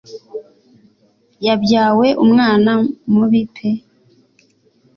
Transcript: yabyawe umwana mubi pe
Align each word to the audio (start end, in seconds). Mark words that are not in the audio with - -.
yabyawe 1.45 2.07
umwana 2.23 2.71
mubi 3.13 3.41
pe 3.53 3.69